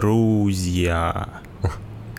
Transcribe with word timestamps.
Друзья! 0.00 1.26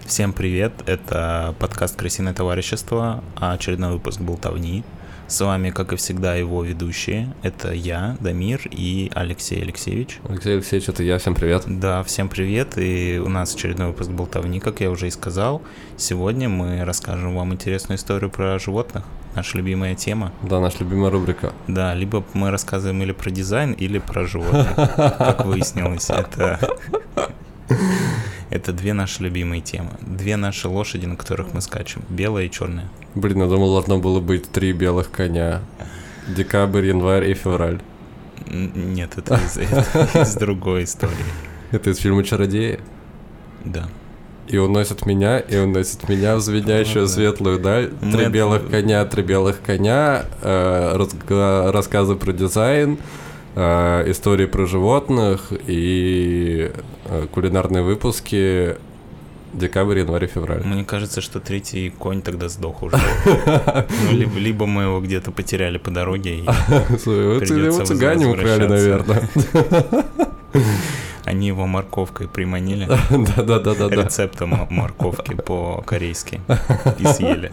Всем 0.05 0.33
привет, 0.33 0.73
это 0.85 1.55
подкаст 1.59 1.95
«Крысиное 1.95 2.33
товарищество», 2.33 3.23
а 3.37 3.53
очередной 3.53 3.93
выпуск 3.93 4.19
«Болтовни». 4.19 4.83
С 5.27 5.39
вами, 5.39 5.69
как 5.69 5.93
и 5.93 5.95
всегда, 5.95 6.35
его 6.35 6.61
ведущие. 6.61 7.33
Это 7.41 7.71
я, 7.71 8.17
Дамир 8.19 8.63
и 8.69 9.09
Алексей 9.15 9.61
Алексеевич. 9.61 10.19
Алексей 10.27 10.55
Алексеевич, 10.55 10.89
это 10.89 11.03
я, 11.03 11.19
всем 11.19 11.35
привет. 11.35 11.63
Да, 11.67 12.03
всем 12.03 12.27
привет, 12.27 12.77
и 12.77 13.17
у 13.23 13.29
нас 13.29 13.55
очередной 13.55 13.87
выпуск 13.87 14.09
«Болтовни», 14.09 14.59
как 14.59 14.81
я 14.81 14.91
уже 14.91 15.07
и 15.07 15.11
сказал. 15.11 15.61
Сегодня 15.95 16.49
мы 16.49 16.83
расскажем 16.83 17.33
вам 17.33 17.53
интересную 17.53 17.97
историю 17.97 18.29
про 18.29 18.59
животных, 18.59 19.05
наша 19.35 19.57
любимая 19.57 19.95
тема. 19.95 20.33
Да, 20.41 20.59
наша 20.59 20.79
любимая 20.79 21.11
рубрика. 21.11 21.53
Да, 21.69 21.93
либо 21.93 22.25
мы 22.33 22.51
рассказываем 22.51 23.01
или 23.03 23.13
про 23.13 23.29
дизайн, 23.29 23.71
или 23.71 23.99
про 23.99 24.25
животных, 24.25 24.75
как 24.97 25.45
выяснилось. 25.45 26.09
Это 26.09 26.59
это 28.49 28.73
две 28.73 28.93
наши 28.93 29.23
любимые 29.23 29.61
темы. 29.61 29.91
Две 30.01 30.35
наши 30.35 30.67
лошади, 30.67 31.05
на 31.05 31.15
которых 31.15 31.53
мы 31.53 31.61
скачем. 31.61 32.01
Белая 32.09 32.45
и 32.45 32.51
черная. 32.51 32.89
Блин, 33.15 33.41
я 33.41 33.47
думал, 33.47 33.73
должно 33.73 33.99
было 33.99 34.19
быть 34.19 34.51
три 34.51 34.73
белых 34.73 35.11
коня. 35.11 35.61
Декабрь, 36.27 36.87
январь 36.87 37.29
и 37.29 37.33
февраль. 37.33 37.81
Нет, 38.47 39.11
это 39.17 39.35
из, 39.35 39.57
это 39.57 40.21
из 40.21 40.33
другой 40.35 40.85
истории. 40.85 41.13
Это 41.71 41.91
из 41.91 41.97
фильма 41.97 42.23
«Чародеи»? 42.23 42.79
Да. 43.63 43.87
И 44.47 44.57
уносят 44.57 45.05
меня, 45.05 45.37
и 45.37 45.57
уносят 45.57 46.09
меня 46.09 46.35
в 46.35 46.41
звенящую 46.41 47.07
светлую 47.07 47.59
даль. 47.59 47.91
Три 48.11 48.27
белых 48.29 48.67
коня, 48.69 49.05
три 49.05 49.21
белых 49.21 49.61
коня, 49.61 50.25
э, 50.41 51.69
рассказы 51.71 52.15
про 52.15 52.33
дизайн, 52.33 52.97
э, 53.59 54.11
истории 54.11 54.45
про 54.45 54.65
животных 54.65 55.51
и 55.67 56.71
э, 57.05 57.27
кулинарные 57.31 57.83
выпуски 57.83 58.75
декабрь, 59.53 59.99
январь 59.99 60.27
февраль. 60.27 60.63
Мне 60.63 60.85
кажется, 60.85 61.21
что 61.21 61.39
третий 61.39 61.89
конь 61.89 62.21
тогда 62.21 62.49
сдох 62.49 62.83
уже. 62.83 62.97
Ну, 64.05 64.11
либо, 64.11 64.39
либо 64.39 64.65
мы 64.65 64.83
его 64.83 65.01
где-то 65.01 65.31
потеряли 65.31 65.77
по 65.77 65.91
дороге. 65.91 66.39
И 66.39 66.41
его 66.43 67.85
цыгане 67.85 68.27
украли, 68.27 68.67
наверное. 68.67 69.29
Они 71.25 71.47
его 71.47 71.67
морковкой 71.67 72.27
приманили. 72.27 72.87
Да-да-да. 73.45 73.89
Рецептом 73.89 74.67
морковки 74.69 75.35
по-корейски. 75.35 76.41
И 76.97 77.05
съели. 77.05 77.51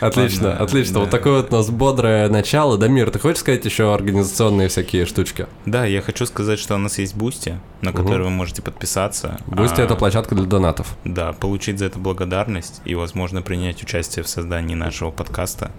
Отлично, 0.00 0.48
Ладно, 0.48 0.64
отлично. 0.64 0.94
Да. 0.94 1.00
Вот 1.00 1.10
такое 1.10 1.42
вот 1.42 1.52
у 1.52 1.56
нас 1.56 1.70
бодрое 1.70 2.28
начало. 2.28 2.76
Дамир, 2.76 3.10
ты 3.10 3.18
хочешь 3.18 3.40
сказать 3.40 3.64
еще 3.64 3.94
организационные 3.94 4.68
всякие 4.68 5.06
штучки? 5.06 5.46
Да, 5.64 5.84
я 5.84 6.02
хочу 6.02 6.26
сказать, 6.26 6.58
что 6.58 6.74
у 6.74 6.78
нас 6.78 6.98
есть 6.98 7.14
Boosty, 7.14 7.58
на 7.80 7.90
угу. 7.90 8.02
который 8.02 8.24
вы 8.24 8.30
можете 8.30 8.62
подписаться. 8.62 9.38
Boosty 9.46 9.80
а, 9.80 9.84
это 9.84 9.94
площадка 9.94 10.34
для 10.34 10.44
донатов. 10.44 10.96
Да, 11.04 11.32
получить 11.32 11.78
за 11.78 11.86
это 11.86 11.98
благодарность 11.98 12.80
и, 12.84 12.94
возможно, 12.94 13.42
принять 13.42 13.82
участие 13.82 14.22
в 14.22 14.28
создании 14.28 14.74
нашего 14.74 15.10
подкаста. 15.10 15.70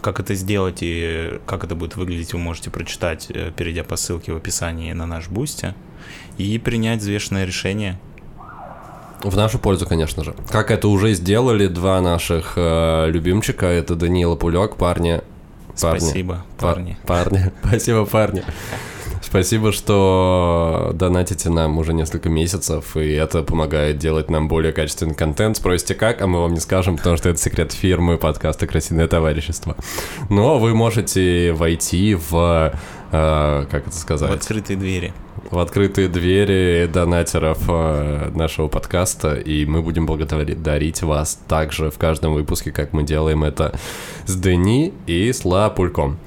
Как 0.00 0.20
это 0.20 0.34
сделать 0.34 0.78
и 0.80 1.40
как 1.44 1.64
это 1.64 1.74
будет 1.74 1.96
выглядеть, 1.96 2.32
вы 2.32 2.38
можете 2.38 2.70
прочитать, 2.70 3.26
э, 3.30 3.50
перейдя 3.56 3.82
по 3.82 3.96
ссылке 3.96 4.32
в 4.32 4.36
описании 4.36 4.92
на 4.92 5.06
наш 5.06 5.28
Boosty, 5.28 5.74
и 6.36 6.56
принять 6.58 7.00
взвешенное 7.00 7.44
решение 7.44 7.98
в 9.22 9.36
нашу 9.36 9.58
пользу, 9.58 9.86
конечно 9.86 10.24
же. 10.24 10.34
Как 10.50 10.70
это 10.70 10.88
уже 10.88 11.12
сделали 11.14 11.66
два 11.66 12.00
наших 12.00 12.54
э, 12.56 13.10
любимчика, 13.10 13.66
это 13.66 13.94
Данила 13.94 14.36
Пулек, 14.36 14.76
парни. 14.76 15.20
парни 15.80 16.00
Спасибо, 16.00 16.44
парни. 16.58 16.96
Парни. 17.06 17.52
Спасибо, 17.66 18.04
парни. 18.04 18.44
Спасибо, 19.20 19.72
что 19.72 20.92
донатите 20.94 21.50
нам 21.50 21.76
уже 21.76 21.92
несколько 21.92 22.30
месяцев, 22.30 22.96
и 22.96 23.12
это 23.12 23.42
помогает 23.42 23.98
делать 23.98 24.30
нам 24.30 24.48
более 24.48 24.72
качественный 24.72 25.14
контент. 25.14 25.58
Спросите 25.58 25.94
как, 25.94 26.22
а 26.22 26.26
мы 26.26 26.40
вам 26.40 26.54
не 26.54 26.60
скажем, 26.60 26.96
потому 26.96 27.18
что 27.18 27.28
это 27.28 27.38
секрет 27.38 27.72
фирмы 27.72 28.16
подкаста 28.16 28.66
«Красивое 28.66 29.06
товарищество». 29.06 29.76
Но 30.30 30.58
вы 30.58 30.74
можете 30.74 31.52
войти 31.52 32.14
в, 32.14 32.72
э, 33.12 33.66
как 33.70 33.86
это 33.86 33.96
сказать? 33.96 34.30
В 34.30 34.32
открытые 34.32 34.76
двери 34.76 35.12
в 35.50 35.58
открытые 35.58 36.08
двери 36.08 36.86
донатеров 36.92 37.58
э, 37.68 38.30
нашего 38.34 38.68
подкаста, 38.68 39.34
и 39.34 39.64
мы 39.66 39.82
будем 39.82 40.06
благодарить 40.06 41.02
вас 41.02 41.40
также 41.48 41.90
в 41.90 41.98
каждом 41.98 42.34
выпуске, 42.34 42.70
как 42.70 42.92
мы 42.92 43.02
делаем 43.02 43.44
это 43.44 43.78
с 44.26 44.36
Дени 44.36 44.92
и 45.06 45.32
с 45.32 45.44
Лапульком. 45.44 46.18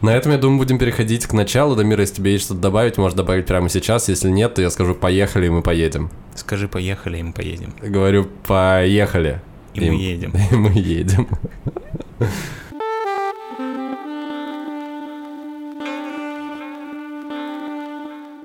На 0.00 0.16
этом, 0.16 0.32
я 0.32 0.38
думаю, 0.38 0.58
будем 0.58 0.78
переходить 0.78 1.26
к 1.26 1.32
началу. 1.32 1.76
Дамир, 1.76 2.00
если 2.00 2.16
тебе 2.16 2.32
есть 2.32 2.46
что-то 2.46 2.60
добавить, 2.60 2.98
можешь 2.98 3.16
добавить 3.16 3.46
прямо 3.46 3.68
сейчас. 3.68 4.08
Если 4.08 4.30
нет, 4.30 4.54
то 4.54 4.62
я 4.62 4.70
скажу 4.70 4.96
«поехали», 4.96 5.46
и 5.46 5.50
мы 5.50 5.62
поедем. 5.62 6.10
Скажи 6.34 6.66
«поехали», 6.66 7.18
и 7.18 7.22
мы 7.22 7.32
поедем. 7.32 7.72
Говорю 7.80 8.26
«поехали». 8.44 9.40
И, 9.74 9.80
и 9.84 9.90
мы 9.90 9.94
едем. 9.94 10.32
И 10.50 10.54
мы 10.56 10.70
едем. 10.70 11.28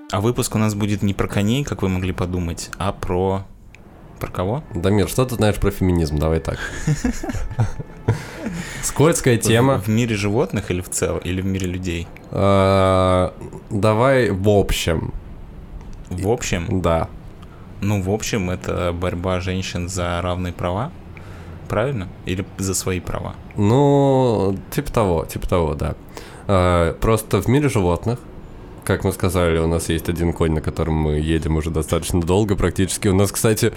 А 0.09 0.22
выпуск 0.22 0.56
у 0.56 0.57
нас 0.57 0.73
будет 0.73 1.03
не 1.03 1.13
про 1.13 1.28
коней, 1.28 1.66
как 1.66 1.81
вы 1.81 1.90
могли 1.90 2.13
подумать, 2.13 2.69
а 2.78 2.94
про... 2.94 3.44
Про 4.22 4.31
кого? 4.31 4.63
Дамир, 4.73 5.09
что 5.09 5.25
ты 5.25 5.35
знаешь 5.35 5.57
про 5.57 5.69
феминизм? 5.69 6.18
Давай 6.18 6.40
так. 6.40 6.57
Скользкая 8.84 9.38
тема. 9.38 9.79
В 9.79 9.90
мире 9.90 10.16
животных 10.16 10.72
или 10.72 10.79
в 10.79 10.90
целом, 10.90 11.19
или 11.19 11.41
в 11.41 11.45
мире 11.45 11.68
людей? 11.68 12.07
А, 12.31 13.34
давай 13.69 14.31
в 14.31 14.47
общем. 14.47 15.13
В 16.09 16.29
общем? 16.29 16.81
Да. 16.81 17.09
Ну, 17.81 18.01
в 18.01 18.09
общем, 18.09 18.50
это 18.50 18.94
борьба 18.94 19.41
женщин 19.41 19.89
за 19.89 20.22
равные 20.22 20.53
права, 20.53 20.91
правильно? 21.68 22.07
Или 22.25 22.45
за 22.57 22.74
свои 22.74 23.01
права? 23.01 23.35
Ну, 23.57 24.57
типа 24.72 24.91
того, 24.91 25.25
типа 25.25 25.50
того, 25.50 25.75
да. 25.75 25.95
А, 26.47 26.94
просто 26.94 27.41
в 27.41 27.47
мире 27.47 27.68
животных 27.68 28.19
как 28.88 29.03
мы 29.03 29.12
сказали, 29.12 29.59
у 29.59 29.68
нас 29.68 29.90
есть 29.90 30.08
один 30.08 30.31
конь, 30.31 30.53
на 30.53 30.62
котором 30.62 30.94
мы 30.94 31.20
едем 31.20 31.58
уже 31.58 31.70
достаточно 31.72 32.22
долго 32.22 32.56
практически. 32.56 33.09
У 33.09 33.14
нас, 33.14 33.34
кстати, 33.34 33.74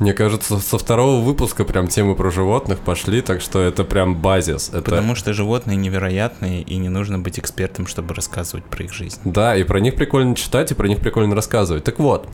мне 0.00 0.14
кажется, 0.14 0.58
со 0.58 0.78
второго 0.78 1.20
выпуска 1.20 1.64
прям 1.64 1.86
темы 1.86 2.16
про 2.16 2.32
животных 2.32 2.80
пошли, 2.80 3.20
так 3.20 3.40
что 3.40 3.60
это 3.60 3.84
прям 3.84 4.16
базис. 4.16 4.70
Это... 4.70 4.82
Потому 4.82 5.14
что 5.14 5.32
животные 5.32 5.76
невероятные, 5.76 6.62
и 6.62 6.76
не 6.76 6.88
нужно 6.88 7.20
быть 7.20 7.38
экспертом, 7.38 7.86
чтобы 7.86 8.14
рассказывать 8.14 8.64
про 8.64 8.82
их 8.82 8.92
жизнь. 8.92 9.20
Да, 9.24 9.54
и 9.54 9.62
про 9.62 9.78
них 9.78 9.94
прикольно 9.94 10.34
читать, 10.34 10.72
и 10.72 10.74
про 10.74 10.88
них 10.88 10.98
прикольно 10.98 11.36
рассказывать. 11.36 11.84
Так 11.84 12.00
вот, 12.00 12.28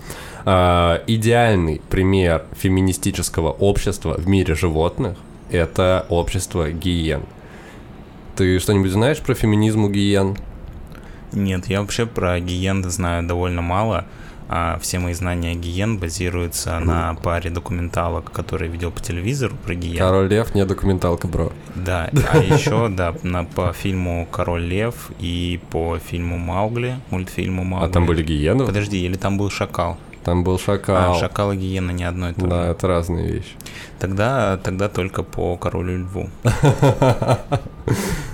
э, 0.46 1.00
идеальный 1.08 1.82
пример 1.90 2.46
феминистического 2.56 3.50
общества 3.50 4.14
в 4.14 4.26
мире 4.26 4.54
животных— 4.54 5.18
это 5.50 6.06
общество 6.08 6.70
гиен. 6.72 7.20
Ты 8.34 8.58
что-нибудь 8.60 8.92
знаешь 8.92 9.18
про 9.18 9.34
феминизм 9.34 9.84
у 9.84 9.90
гиен? 9.90 10.38
Нет, 11.32 11.66
я 11.66 11.80
вообще 11.80 12.06
про 12.06 12.38
гиен 12.40 12.82
знаю 12.90 13.26
довольно 13.26 13.62
мало. 13.62 14.04
А 14.50 14.78
все 14.80 14.98
мои 14.98 15.12
знания 15.12 15.54
гиен 15.54 15.98
базируются 15.98 16.78
на 16.78 17.14
паре 17.14 17.50
документалок, 17.50 18.32
которые 18.32 18.70
видел 18.70 18.90
по 18.90 19.00
телевизору 19.00 19.54
про 19.56 19.74
гиен. 19.74 19.98
Король 19.98 20.28
Лев 20.28 20.54
не 20.54 20.64
документалка, 20.64 21.28
бро. 21.28 21.52
Да, 21.74 22.10
а 22.32 22.38
еще, 22.38 22.88
да, 22.88 23.14
на, 23.22 23.44
по 23.44 23.74
фильму 23.74 24.26
Король 24.30 24.62
Лев 24.62 25.10
и 25.18 25.60
по 25.70 25.98
фильму 25.98 26.38
Маугли, 26.38 26.96
мультфильму 27.10 27.62
Маугли. 27.62 27.90
А 27.90 27.92
там 27.92 28.06
были 28.06 28.22
гиены? 28.22 28.64
Подожди, 28.64 29.04
или 29.04 29.16
там 29.16 29.36
был 29.36 29.50
шакал? 29.50 29.98
Там 30.24 30.44
был 30.44 30.58
шакал. 30.58 30.96
А, 30.96 31.14
шакал 31.14 31.52
и 31.52 31.56
гиена 31.56 31.90
не 31.90 32.04
одно 32.04 32.30
и 32.30 32.32
то 32.32 32.40
же. 32.40 32.46
Да, 32.46 32.68
это 32.68 32.88
разные 32.88 33.30
вещи. 33.30 33.52
Тогда, 33.98 34.56
тогда 34.56 34.88
только 34.88 35.22
по 35.22 35.56
королю 35.56 35.98
льву. 35.98 36.30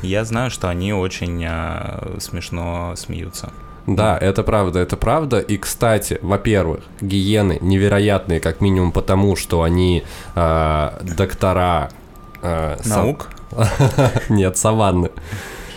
Я 0.05 0.25
знаю, 0.25 0.51
что 0.51 0.69
они 0.69 0.93
очень 0.93 1.45
а, 1.47 2.17
смешно 2.21 2.95
смеются. 2.97 3.53
Да, 3.87 4.17
это 4.17 4.43
правда, 4.43 4.79
это 4.79 4.97
правда. 4.97 5.41
И, 5.41 5.59
кстати, 5.59 6.19
во-первых, 6.23 6.81
гиены 7.01 7.59
невероятные, 7.61 8.41
как 8.41 8.61
минимум 8.61 8.93
потому, 8.93 9.37
что 9.37 9.63
они 9.63 10.05
э, 10.35 10.91
доктора... 11.17 11.91
Э, 12.41 12.77
Наук? 12.85 13.29
Нет, 14.31 14.57
саванны. 14.57 15.11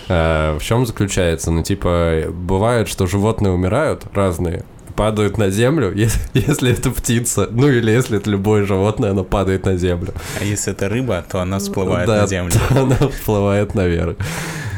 Э, 0.08 0.58
в 0.58 0.64
чем 0.64 0.86
заключается? 0.86 1.52
Ну, 1.52 1.64
типа, 1.64 2.28
бывает, 2.30 2.88
что 2.88 3.08
животные 3.08 3.52
умирают 3.52 4.06
разные, 4.14 4.64
падают 4.98 5.38
на 5.38 5.50
землю, 5.50 5.94
если, 5.96 6.20
если 6.34 6.72
это 6.72 6.92
птица, 6.92 7.48
ну 7.50 7.70
или 7.70 7.90
если 7.92 8.18
это 8.18 8.30
любое 8.30 8.66
животное, 8.66 9.12
оно 9.12 9.24
падает 9.24 9.66
на 9.66 9.78
землю. 9.78 10.14
А 10.42 10.44
если 10.44 10.74
это 10.74 10.90
рыба, 10.90 11.24
то 11.32 11.40
она 11.40 11.60
всплывает 11.60 12.08
да, 12.08 12.22
на 12.22 12.28
землю. 12.28 12.52
То 12.52 12.82
она 12.84 12.98
всплывает 13.08 13.76
наверх. 13.76 14.18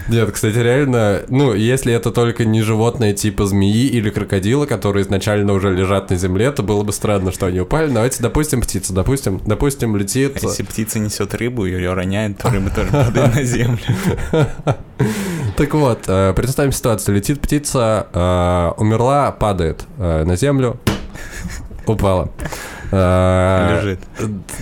Нет, 0.09 0.31
кстати, 0.31 0.57
реально, 0.57 1.21
ну, 1.29 1.53
если 1.53 1.93
это 1.93 2.11
только 2.11 2.43
не 2.43 2.61
животное 2.63 3.13
типа 3.13 3.45
змеи 3.45 3.85
или 3.87 4.09
крокодила, 4.09 4.65
которые 4.65 5.03
изначально 5.03 5.53
уже 5.53 5.71
лежат 5.71 6.09
на 6.09 6.15
земле, 6.15 6.51
то 6.51 6.63
было 6.63 6.83
бы 6.83 6.91
странно, 6.91 7.31
что 7.31 7.45
они 7.45 7.59
упали. 7.59 7.91
Давайте, 7.91 8.23
допустим, 8.23 8.61
птица, 8.61 8.91
допустим, 8.93 9.39
допустим, 9.45 9.95
летит... 9.95 10.39
А 10.41 10.47
если 10.47 10.63
птица 10.63 10.97
несет 10.97 11.35
рыбу 11.35 11.65
и 11.65 11.71
ее 11.71 11.93
роняет, 11.93 12.39
то 12.39 12.49
рыба 12.49 12.71
тоже 12.71 12.89
падает 12.91 13.35
на 13.35 13.43
землю. 13.43 13.79
Так 15.55 15.73
вот, 15.73 16.05
э, 16.07 16.33
представим 16.33 16.71
ситуацию. 16.71 17.15
Летит 17.15 17.41
птица, 17.41 18.07
э, 18.13 18.71
умерла, 18.81 19.31
падает 19.31 19.83
э, 19.97 20.23
на 20.23 20.35
землю, 20.37 20.79
упала. 21.85 22.31
Э, 22.91 23.77
Лежит. 23.81 23.99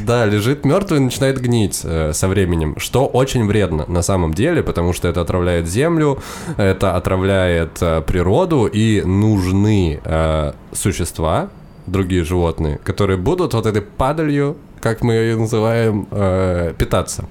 Да, 0.06 0.26
лежит 0.26 0.66
мертвый 0.66 1.00
и 1.00 1.04
начинает 1.04 1.40
гнить 1.40 1.82
э, 1.84 2.12
со 2.14 2.28
временем, 2.28 2.76
что 2.78 3.06
очень 3.06 3.46
вредно 3.48 3.86
на 3.88 4.02
самом 4.02 4.34
деле, 4.34 4.64
потому 4.64 4.94
что 4.94 5.08
это 5.08 5.22
отравляет 5.22 5.68
землю, 5.68 6.20
это 6.58 6.96
отравляет 6.96 7.78
э, 7.82 8.02
природу, 8.02 8.66
и 8.66 9.02
нужны 9.02 10.00
э, 10.04 10.52
существа, 10.74 11.50
другие 11.86 12.24
животные, 12.26 12.80
которые 12.84 13.18
будут 13.18 13.54
вот 13.54 13.66
этой 13.66 13.82
падалью, 13.82 14.58
как 14.82 15.02
мы 15.04 15.14
ее 15.14 15.38
называем, 15.38 16.08
э, 16.12 16.74
питаться. 16.78 17.26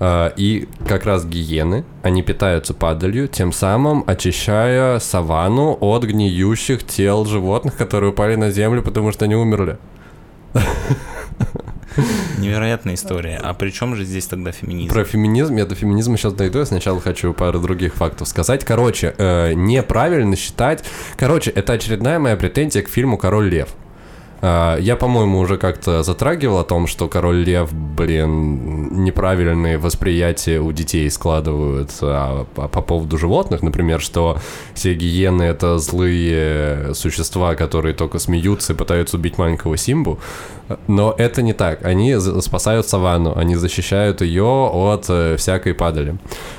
Э, 0.00 0.30
И 0.36 0.68
как 0.88 1.04
раз 1.04 1.26
гиены, 1.26 1.84
они 2.02 2.22
питаются 2.22 2.72
падалью, 2.72 3.28
тем 3.28 3.52
самым 3.52 4.04
очищая 4.06 4.98
саванну 5.00 5.76
от 5.80 6.04
гниющих 6.04 6.82
тел 6.86 7.26
животных, 7.26 7.76
которые 7.76 8.10
упали 8.12 8.36
на 8.36 8.50
землю, 8.50 8.82
потому 8.82 9.12
что 9.12 9.26
они 9.26 9.34
умерли. 9.36 9.76
Невероятная 12.38 12.94
история. 12.94 13.40
А 13.42 13.54
при 13.54 13.70
чем 13.70 13.96
же 13.96 14.04
здесь 14.04 14.26
тогда 14.26 14.52
феминизм? 14.52 14.92
Про 14.92 15.04
феминизм, 15.04 15.56
я 15.56 15.66
до 15.66 15.74
феминизма 15.74 16.16
сейчас 16.16 16.32
дойду, 16.32 16.60
я 16.60 16.66
сначала 16.66 17.00
хочу 17.00 17.32
пару 17.32 17.60
других 17.60 17.94
фактов 17.94 18.28
сказать. 18.28 18.64
Короче, 18.64 19.14
э, 19.18 19.54
неправильно 19.54 20.36
считать... 20.36 20.84
Короче, 21.16 21.50
это 21.50 21.72
очередная 21.72 22.18
моя 22.18 22.36
претензия 22.36 22.82
к 22.82 22.88
фильму 22.88 23.18
«Король 23.18 23.48
лев». 23.48 23.68
Э, 24.40 24.76
Я, 24.80 24.96
по-моему, 24.96 25.38
уже 25.38 25.56
как-то 25.56 26.02
затрагивал 26.02 26.58
о 26.58 26.64
том, 26.64 26.86
что 26.86 27.08
король 27.08 27.44
лев, 27.44 27.72
блин, 27.72 29.04
неправильные 29.04 29.78
восприятия 29.78 30.60
у 30.60 30.72
детей 30.72 31.10
складывают 31.10 31.90
а, 32.02 32.44
по 32.54 32.68
по 32.68 32.82
поводу 32.82 33.18
животных. 33.18 33.62
Например, 33.62 34.00
что 34.00 34.38
все 34.74 34.94
гиены 34.94 35.42
это 35.42 35.78
злые 35.78 36.94
существа, 36.94 37.54
которые 37.54 37.94
только 37.94 38.18
смеются 38.18 38.72
и 38.72 38.76
пытаются 38.76 39.16
убить 39.16 39.38
маленького 39.38 39.76
Симбу. 39.76 40.18
Но 40.86 41.14
это 41.16 41.42
не 41.42 41.54
так. 41.54 41.84
Они 41.84 42.16
спасают 42.40 42.86
саванну, 42.86 43.36
они 43.36 43.56
защищают 43.56 44.20
ее 44.20 44.44
от 44.44 45.06
э, 45.08 45.36
всякой 45.36 45.74
падали. 45.74 46.16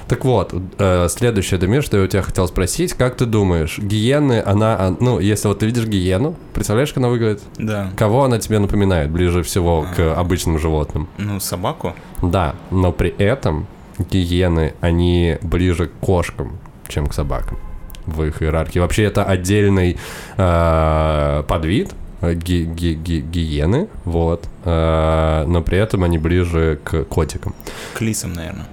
Так 0.09 0.25
вот, 0.25 0.53
э, 0.79 1.07
следующее, 1.07 1.59
Дамир, 1.59 1.83
что 1.83 1.97
я 1.97 2.03
у 2.03 2.07
тебя 2.07 2.23
хотел 2.23 2.47
спросить, 2.47 2.93
как 2.93 3.15
ты 3.15 3.25
думаешь, 3.27 3.77
гиены, 3.77 4.41
она, 4.43 4.75
а, 4.79 4.95
ну, 4.99 5.19
если 5.19 5.47
вот 5.47 5.59
ты 5.59 5.67
видишь 5.67 5.85
гиену, 5.85 6.35
представляешь, 6.53 6.89
как 6.89 6.97
она 6.97 7.09
выглядит? 7.09 7.43
Да. 7.59 7.91
Кого 7.95 8.23
она 8.23 8.39
тебе 8.39 8.57
напоминает 8.57 9.11
ближе 9.11 9.43
всего 9.43 9.85
к 9.95 10.13
обычным 10.15 10.57
животным? 10.57 11.07
Ну, 11.19 11.39
собаку? 11.39 11.93
Да, 12.23 12.55
но 12.71 12.91
при 12.91 13.11
этом 13.11 13.67
гиены, 13.99 14.73
они 14.81 15.37
ближе 15.43 15.85
к 15.87 15.91
кошкам, 15.99 16.57
чем 16.87 17.05
к 17.05 17.13
собакам 17.13 17.59
в 18.07 18.23
их 18.23 18.41
иерархии. 18.41 18.79
Вообще 18.79 19.03
это 19.03 19.23
отдельный 19.23 19.97
э, 20.37 21.43
подвид 21.47 21.91
э, 22.21 22.33
ги- 22.33 22.65
ги- 22.65 22.95
ги- 22.95 23.21
гиены, 23.21 23.87
вот, 24.05 24.47
э, 24.65 25.43
но 25.47 25.61
при 25.61 25.77
этом 25.77 26.03
они 26.03 26.17
ближе 26.17 26.79
к 26.83 27.03
котикам. 27.03 27.53
К 27.93 28.01
лисам, 28.01 28.33
наверное. 28.33 28.65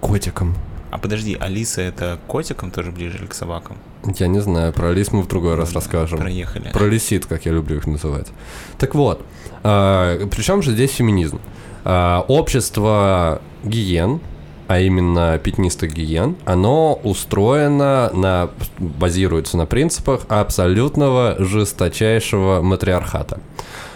Котикам. 0.00 0.54
А 0.90 0.98
подожди, 0.98 1.36
а 1.40 1.48
лисы 1.48 1.80
это 1.80 2.18
к 2.22 2.30
котикам 2.30 2.70
тоже 2.70 2.90
ближе 2.90 3.18
или 3.18 3.26
к 3.26 3.34
собакам? 3.34 3.78
Я 4.18 4.26
не 4.26 4.40
знаю, 4.40 4.72
про 4.72 4.92
лис 4.92 5.10
мы 5.10 5.22
в 5.22 5.28
другой 5.28 5.54
раз 5.54 5.72
расскажем. 5.72 6.18
Проехали. 6.18 6.70
Про 6.70 6.86
лисит, 6.86 7.24
как 7.24 7.46
я 7.46 7.52
люблю 7.52 7.76
их 7.76 7.86
называть. 7.86 8.28
Так 8.78 8.94
вот, 8.94 9.24
э, 9.62 10.26
причем 10.30 10.60
же 10.60 10.72
здесь 10.72 10.90
феминизм? 10.90 11.40
Э, 11.84 12.18
общество 12.28 13.40
гиен, 13.64 14.20
а 14.68 14.80
именно 14.80 15.38
пятнистых 15.38 15.94
гиен, 15.94 16.36
оно 16.44 17.00
устроено 17.02 18.10
на, 18.12 18.50
базируется 18.78 19.56
на 19.56 19.64
принципах 19.64 20.26
абсолютного 20.28 21.36
жесточайшего 21.38 22.60
матриархата. 22.60 23.40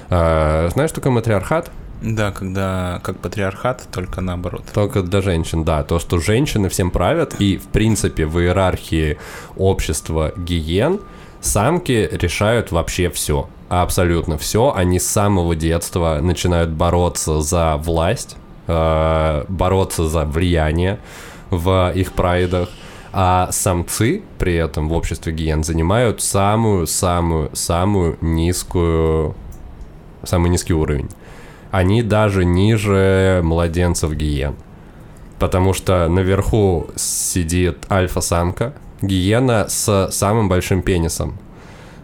Э, 0.09 0.71
знаешь, 0.73 0.91
что 0.91 1.01
такое 1.01 1.13
матриархат? 1.13 1.71
Да, 2.03 2.31
когда 2.31 3.01
как 3.03 3.19
патриархат, 3.19 3.89
только 3.91 4.21
наоборот. 4.21 4.65
Только 4.73 5.03
для 5.03 5.23
женщин, 5.23 5.65
да. 5.65 5.83
То, 5.83 5.99
что 5.99 6.19
женщины 6.19 6.69
всем 6.69 6.91
правят, 6.91 7.37
и, 7.41 7.57
в 7.57 7.69
принципе, 7.69 8.27
в 8.27 8.39
иерархии 8.39 9.19
общества 9.57 10.33
гиен 10.37 11.01
самки 11.41 12.09
решают 12.13 12.71
вообще 12.71 13.09
все. 13.09 13.49
Абсолютно 13.69 14.37
все. 14.39 14.73
Они 14.75 15.01
с 15.01 15.07
самого 15.07 15.57
детства 15.57 16.19
начинают 16.21 16.71
бороться 16.71 17.41
за 17.41 17.77
власть, 17.77 18.37
э, 18.67 19.45
бороться 19.49 20.07
за 20.09 20.25
влияние 20.25 20.99
в 21.51 21.93
их 21.95 22.13
прайдах. 22.13 22.69
А 23.13 23.49
самцы 23.51 24.23
при 24.39 24.55
этом 24.55 24.91
в 24.91 24.93
обществе 24.93 25.33
гиен 25.33 25.65
занимают 25.65 26.21
самую-самую-самую 26.21 28.19
низкую, 28.21 29.35
самый 30.23 30.51
низкий 30.51 30.75
уровень 30.75 31.09
они 31.77 32.03
даже 32.03 32.47
ниже 32.47 33.43
младенцев 33.45 34.11
гиен. 34.15 34.57
Потому 35.39 35.75
что 35.75 36.09
наверху 36.09 36.87
сидит 36.97 37.85
альфа-самка, 37.91 38.73
гиена 39.03 39.67
с 39.69 40.09
самым 40.11 40.49
большим 40.49 40.81
пенисом. 40.81 41.37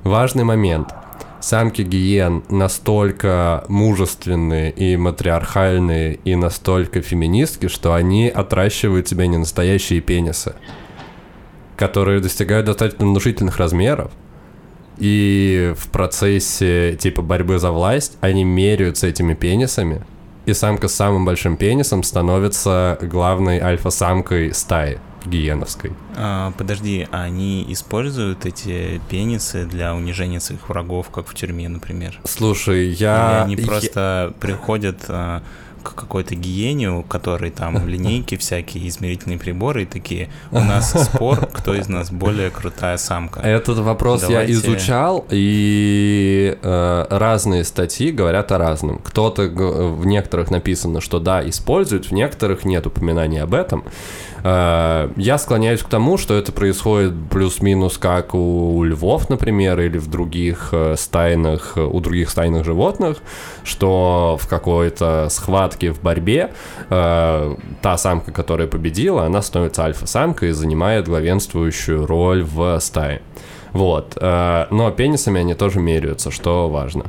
Важный 0.04 0.44
момент. 0.44 0.92
Самки 1.40 1.80
гиен 1.80 2.44
настолько 2.50 3.64
мужественные 3.68 4.72
и 4.72 4.94
матриархальные, 4.98 6.16
и 6.16 6.36
настолько 6.36 7.00
феминистки, 7.00 7.68
что 7.68 7.94
они 7.94 8.28
отращивают 8.28 9.08
себе 9.08 9.26
не 9.26 9.38
настоящие 9.38 10.02
пенисы, 10.02 10.54
которые 11.78 12.20
достигают 12.20 12.66
достаточно 12.66 13.06
внушительных 13.06 13.56
размеров. 13.56 14.12
И 14.98 15.74
в 15.76 15.88
процессе 15.88 16.96
типа 16.96 17.22
борьбы 17.22 17.58
за 17.58 17.70
власть 17.70 18.16
они 18.20 18.44
меряются 18.44 19.06
этими 19.06 19.34
пенисами, 19.34 20.02
и 20.46 20.54
самка 20.54 20.88
с 20.88 20.94
самым 20.94 21.24
большим 21.24 21.56
пенисом 21.56 22.02
становится 22.02 22.98
главной 23.00 23.60
альфа-самкой 23.60 24.52
стаи 24.54 24.98
гиеновской. 25.24 25.92
А, 26.16 26.52
подожди, 26.58 27.06
а 27.12 27.22
они 27.22 27.64
используют 27.68 28.44
эти 28.44 29.00
пенисы 29.08 29.64
для 29.66 29.94
унижения 29.94 30.40
своих 30.40 30.68
врагов, 30.68 31.10
как 31.10 31.28
в 31.28 31.34
тюрьме, 31.34 31.68
например? 31.68 32.18
Слушай, 32.24 32.86
Или 32.88 32.94
я... 32.94 33.44
они 33.44 33.54
я- 33.54 33.66
просто 33.66 34.34
приходят 34.40 34.98
а, 35.08 35.42
к 35.82 35.94
какой-то 35.94 36.34
гиене, 36.34 36.90
у 36.90 37.02
которой 37.02 37.50
там 37.50 37.86
линейки 37.88 38.36
всякие, 38.36 38.88
измерительные 38.88 39.38
приборы, 39.38 39.82
и 39.82 39.86
такие, 39.86 40.30
у 40.50 40.60
нас 40.60 40.92
спор, 41.04 41.46
кто 41.52 41.74
из 41.74 41.88
нас 41.88 42.10
более 42.10 42.50
крутая 42.50 42.96
самка. 42.96 43.40
Этот 43.40 43.78
вопрос 43.78 44.22
Давайте. 44.22 44.52
я 44.52 44.58
изучал, 44.58 45.26
и 45.30 46.58
э, 46.62 47.06
разные 47.10 47.64
статьи 47.64 48.10
говорят 48.10 48.52
о 48.52 48.58
разном. 48.58 48.98
Кто-то 48.98 49.42
в 49.42 50.06
некоторых 50.06 50.50
написано, 50.50 51.00
что 51.00 51.18
да, 51.18 51.46
используют, 51.48 52.06
в 52.06 52.12
некоторых 52.12 52.64
нет 52.64 52.86
упоминаний 52.86 53.42
об 53.42 53.54
этом. 53.54 53.84
Э, 54.44 55.10
я 55.16 55.38
склоняюсь 55.38 55.82
к 55.82 55.88
тому, 55.88 56.18
что 56.18 56.34
это 56.34 56.52
происходит 56.52 57.14
плюс-минус 57.30 57.98
как 57.98 58.34
у 58.34 58.82
львов, 58.82 59.28
например, 59.30 59.80
или 59.80 59.98
в 59.98 60.08
других 60.08 60.70
э, 60.72 60.96
стайных, 60.96 61.76
у 61.76 62.00
других 62.00 62.30
стайных 62.30 62.64
животных, 62.64 63.18
что 63.64 64.38
в 64.40 64.48
какой-то 64.48 65.28
схватке 65.30 65.92
в 65.92 66.00
борьбе 66.00 66.52
э, 66.90 67.56
та 67.80 67.96
самка, 67.96 68.32
которая 68.32 68.66
победила, 68.66 69.24
она 69.24 69.42
становится 69.42 69.84
альфа-самкой 69.84 70.50
и 70.50 70.52
занимает 70.52 71.06
главенствующую 71.06 72.06
роль 72.06 72.42
в 72.42 72.78
стае. 72.80 73.22
Вот. 73.72 74.18
но 74.20 74.92
пенисами 74.94 75.40
они 75.40 75.54
тоже 75.54 75.80
меряются, 75.80 76.30
что 76.30 76.68
важно. 76.68 77.06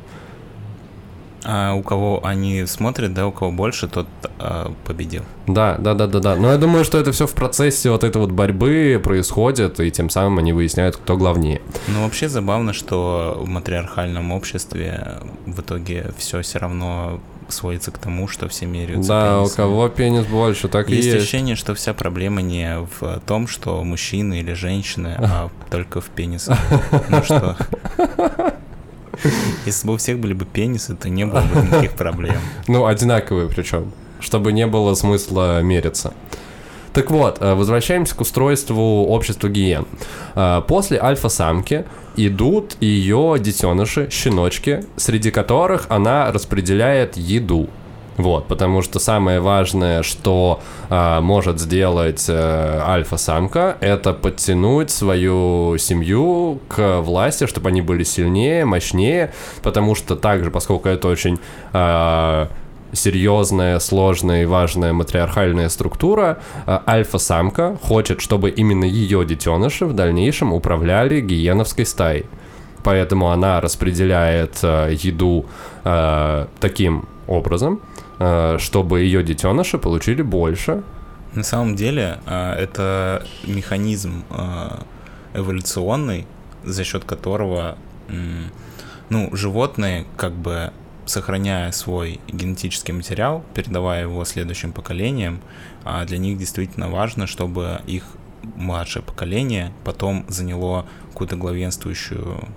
А 1.45 1.73
у 1.73 1.81
кого 1.81 2.25
они 2.25 2.65
смотрят, 2.65 3.13
да, 3.13 3.27
у 3.27 3.31
кого 3.31 3.51
больше, 3.51 3.87
тот 3.87 4.07
а, 4.39 4.71
победил. 4.85 5.23
Да, 5.47 5.77
да, 5.77 5.93
да, 5.93 6.07
да, 6.07 6.19
да. 6.19 6.35
Но 6.35 6.51
я 6.51 6.57
думаю, 6.57 6.85
что 6.85 6.97
это 6.97 7.11
все 7.11 7.27
в 7.27 7.33
процессе 7.33 7.89
вот 7.89 8.03
этой 8.03 8.17
вот 8.17 8.31
борьбы 8.31 8.99
происходит, 9.03 9.79
и 9.79 9.91
тем 9.91 10.09
самым 10.09 10.39
они 10.39 10.53
выясняют, 10.53 10.95
кто 10.95 11.17
главнее. 11.17 11.61
Но 11.87 12.03
вообще 12.03 12.29
забавно, 12.29 12.73
что 12.73 13.37
в 13.41 13.47
матриархальном 13.47 14.31
обществе 14.31 15.19
в 15.45 15.59
итоге 15.61 16.11
все 16.17 16.41
все 16.41 16.59
равно 16.59 17.19
сводится 17.49 17.91
к 17.91 17.97
тому, 17.97 18.27
что 18.27 18.47
все 18.47 18.65
меряются 18.65 19.09
да, 19.09 19.39
у 19.39 19.43
пенисами. 19.43 19.55
кого 19.57 19.89
пенис 19.89 20.25
больше, 20.25 20.67
так 20.69 20.89
Есть, 20.89 21.03
и 21.03 21.09
есть. 21.09 21.17
ощущение, 21.17 21.55
что 21.55 21.75
вся 21.75 21.93
проблема 21.93 22.41
не 22.41 22.79
в 22.99 23.19
том, 23.25 23.47
что 23.47 23.83
мужчины 23.83 24.39
или 24.39 24.53
женщины, 24.53 25.15
а 25.19 25.49
только 25.69 26.01
в 26.01 26.05
пенисах. 26.05 26.57
Ну 27.09 27.23
что? 27.23 27.57
Если 29.65 29.87
бы 29.87 29.93
у 29.93 29.97
всех 29.97 30.19
были 30.19 30.33
бы 30.33 30.45
пенисы, 30.45 30.95
то 30.95 31.09
не 31.09 31.25
было 31.25 31.41
бы 31.41 31.61
никаких 31.61 31.91
проблем. 31.93 32.35
Ну, 32.67 32.85
одинаковые 32.85 33.47
причем, 33.47 33.91
чтобы 34.19 34.51
не 34.51 34.67
было 34.67 34.95
смысла 34.95 35.61
мериться. 35.61 36.13
Так 36.93 37.09
вот, 37.09 37.37
э, 37.41 37.55
возвращаемся 37.55 38.15
к 38.15 38.21
устройству 38.21 39.05
общества 39.07 39.49
гиен. 39.49 39.87
Э, 40.35 40.61
После 40.67 40.99
альфа-самки 40.99 41.85
идут 42.15 42.77
ее 42.79 43.37
детеныши, 43.39 44.09
щеночки, 44.11 44.85
среди 44.95 45.31
которых 45.31 45.87
она 45.89 46.31
распределяет 46.31 47.17
еду. 47.17 47.69
Вот, 48.17 48.47
потому 48.47 48.81
что 48.81 48.99
самое 48.99 49.39
важное, 49.39 50.03
что 50.03 50.61
а, 50.89 51.19
может 51.21 51.59
сделать 51.59 52.25
а, 52.29 52.83
альфа-самка, 52.87 53.77
это 53.79 54.13
подтянуть 54.13 54.91
свою 54.91 55.77
семью 55.79 56.59
к 56.67 57.01
власти, 57.01 57.47
чтобы 57.47 57.69
они 57.69 57.81
были 57.81 58.03
сильнее, 58.03 58.65
мощнее, 58.65 59.33
потому 59.63 59.95
что 59.95 60.15
также, 60.15 60.51
поскольку 60.51 60.89
это 60.89 61.07
очень 61.07 61.39
а, 61.71 62.49
серьезная, 62.93 63.79
сложная 63.79 64.43
и 64.43 64.45
важная 64.45 64.93
матриархальная 64.93 65.69
структура, 65.69 66.39
а, 66.65 66.83
альфа-самка 66.87 67.77
хочет, 67.81 68.21
чтобы 68.21 68.49
именно 68.51 68.85
ее 68.85 69.25
детеныши 69.25 69.85
в 69.85 69.93
дальнейшем 69.93 70.53
управляли 70.53 71.19
гиеновской 71.19 71.85
стаей. 71.85 72.25
Поэтому 72.83 73.31
она 73.31 73.59
распределяет 73.61 74.59
а, 74.61 74.89
еду 74.89 75.45
а, 75.83 76.47
таким 76.59 77.05
образом, 77.27 77.81
чтобы 78.59 79.01
ее 79.01 79.23
детеныши 79.23 79.77
получили 79.77 80.21
больше. 80.21 80.83
На 81.33 81.43
самом 81.43 81.75
деле 81.75 82.19
а, 82.25 82.55
это 82.55 83.25
механизм 83.45 84.23
а, 84.29 84.83
эволюционный, 85.33 86.27
за 86.63 86.83
счет 86.83 87.03
которого 87.05 87.77
ну, 89.09 89.35
животные 89.35 90.05
как 90.17 90.33
бы 90.33 90.71
сохраняя 91.05 91.71
свой 91.71 92.19
генетический 92.27 92.93
материал, 92.93 93.43
передавая 93.53 94.03
его 94.03 94.23
следующим 94.25 94.71
поколениям, 94.71 95.41
а 95.83 96.05
для 96.05 96.17
них 96.17 96.37
действительно 96.37 96.89
важно, 96.89 97.27
чтобы 97.27 97.81
их 97.87 98.03
младшее 98.55 99.03
поколение 99.03 99.71
потом 99.83 100.25
заняло 100.27 100.85
какую-то 101.09 101.35
главенствующую 101.35 102.47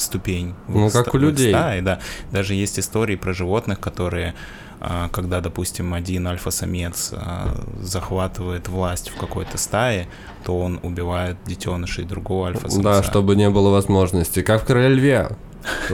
ступень. 0.00 0.54
Ну, 0.68 0.90
как 0.90 1.08
ста- 1.08 1.10
у 1.16 1.20
людей. 1.20 1.52
Стае, 1.52 1.82
да. 1.82 2.00
Даже 2.30 2.54
есть 2.54 2.78
истории 2.78 3.16
про 3.16 3.32
животных, 3.32 3.80
которые 3.80 4.34
а, 4.80 5.08
когда, 5.10 5.40
допустим, 5.40 5.94
один 5.94 6.26
альфа-самец 6.26 7.12
а, 7.12 7.54
захватывает 7.80 8.68
власть 8.68 9.10
в 9.10 9.16
какой-то 9.16 9.56
стае, 9.56 10.08
то 10.44 10.58
он 10.58 10.80
убивает 10.82 11.36
детенышей 11.46 12.04
другого 12.04 12.48
альфа-самца. 12.48 12.82
Да, 12.82 13.02
чтобы 13.04 13.36
не 13.36 13.48
было 13.48 13.70
возможности. 13.70 14.42
Как 14.42 14.62
в 14.62 14.66
Короле 14.66 14.88
Льве. 14.88 15.28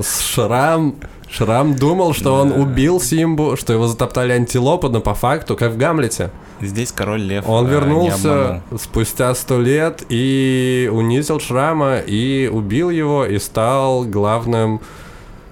Шрам 0.02 0.94
Шрам 1.30 1.76
думал, 1.76 2.14
что 2.14 2.34
он 2.34 2.52
убил 2.52 3.00
Симбу, 3.00 3.56
что 3.56 3.74
его 3.74 3.86
затоптали 3.86 4.32
антилопы, 4.32 4.88
но 4.88 5.00
по 5.00 5.14
факту, 5.14 5.56
как 5.56 5.72
в 5.72 5.76
Гамлете. 5.76 6.30
Здесь 6.60 6.92
король 6.92 7.22
лев. 7.22 7.44
Он 7.48 7.66
э, 7.66 7.70
вернулся 7.70 8.62
спустя 8.76 9.34
сто 9.34 9.60
лет 9.60 10.04
и 10.08 10.90
унизил 10.92 11.40
Шрама 11.40 11.98
и 11.98 12.48
убил 12.52 12.90
его 12.90 13.24
и 13.24 13.38
стал 13.38 14.04
главным, 14.04 14.80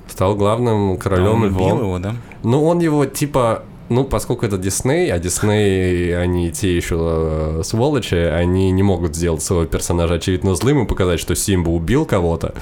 стал 0.08 0.34
главным 0.34 0.96
королем 0.96 1.25
да, 1.25 1.30
он 1.30 1.42
убил 1.44 1.78
его, 1.78 1.98
да? 1.98 2.14
Ну 2.42 2.64
он 2.64 2.80
его 2.80 3.06
типа 3.06 3.62
ну, 3.88 4.05
поскольку 4.05 4.47
это 4.47 4.59
Дисней, 4.59 5.12
а 5.12 5.19
Дисней, 5.19 6.16
они 6.16 6.50
те 6.50 6.75
еще 6.76 6.97
э, 6.99 7.62
сволочи, 7.64 8.14
они 8.14 8.71
не 8.71 8.83
могут 8.83 9.14
сделать 9.14 9.43
своего 9.43 9.66
персонажа 9.66 10.14
очевидно 10.14 10.55
злым 10.55 10.85
и 10.85 10.87
показать, 10.87 11.21
что 11.21 11.35
Симба 11.35 11.71
убил 11.71 12.05
кого-то, 12.05 12.55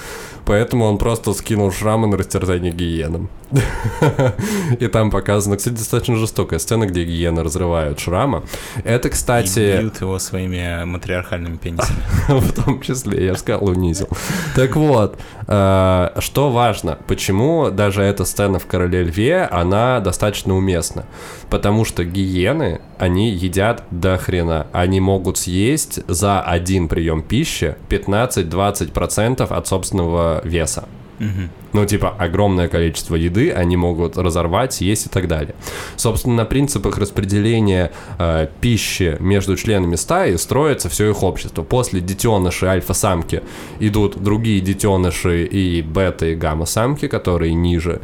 поэтому 0.44 0.84
он 0.84 0.98
просто 0.98 1.32
скинул 1.32 1.72
шрамы 1.72 2.06
на 2.06 2.16
растерзание 2.16 2.72
гиенам. 2.72 3.28
И 4.80 4.88
там 4.88 5.10
показано, 5.10 5.56
кстати, 5.56 5.74
достаточно 5.74 6.16
жестокая 6.16 6.58
сцена, 6.58 6.86
где 6.86 7.04
гиены 7.04 7.42
разрывают 7.42 8.00
шрама. 8.00 8.42
Это, 8.84 9.10
кстати... 9.10 9.76
И 9.76 9.78
бьют 9.78 10.00
его 10.00 10.18
своими 10.18 10.84
матриархальными 10.84 11.56
пенисами. 11.56 12.02
В 12.28 12.52
том 12.52 12.80
числе, 12.80 13.26
я 13.26 13.36
сказал, 13.36 13.64
унизил. 13.64 14.08
Так 14.54 14.76
вот, 14.76 15.18
э, 15.46 16.10
что 16.18 16.50
важно, 16.50 16.98
почему 17.06 17.70
даже 17.70 18.02
эта 18.02 18.24
сцена 18.24 18.58
в 18.58 18.66
«Короле 18.66 19.04
льве», 19.04 19.44
она 19.44 20.00
достаточно 20.00 20.54
уместна? 20.54 21.04
Потому 21.50 21.84
что 21.84 22.04
гиены, 22.04 22.80
они 22.98 23.30
едят 23.30 23.84
до 23.90 24.16
хрена. 24.16 24.66
Они 24.72 25.00
могут 25.00 25.38
съесть 25.38 26.00
за 26.08 26.40
один 26.40 26.88
прием 26.88 27.22
пищи 27.22 27.76
15-20% 27.88 29.42
от 29.42 29.66
собственного 29.66 30.40
веса. 30.44 30.88
Ну, 31.72 31.86
типа, 31.86 32.14
огромное 32.18 32.68
количество 32.68 33.16
еды 33.16 33.50
они 33.50 33.76
могут 33.76 34.16
разорвать, 34.16 34.74
съесть 34.74 35.06
и 35.06 35.08
так 35.08 35.28
далее. 35.28 35.54
Собственно, 35.96 36.36
на 36.36 36.44
принципах 36.44 36.98
распределения 36.98 37.92
э, 38.18 38.48
пищи 38.60 39.16
между 39.20 39.56
членами 39.56 39.96
стаи 39.96 40.36
строится 40.36 40.88
все 40.88 41.10
их 41.10 41.22
общество. 41.22 41.62
После 41.62 42.00
детенышей 42.00 42.68
альфа-самки 42.68 43.42
идут 43.80 44.22
другие 44.22 44.60
детеныши 44.60 45.44
и 45.44 45.82
бета 45.82 46.26
и 46.26 46.34
гамма-самки, 46.34 47.08
которые 47.08 47.54
ниже. 47.54 48.00